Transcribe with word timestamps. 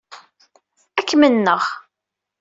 Ad 0.99 1.05
kem-nenɣ. 1.09 1.61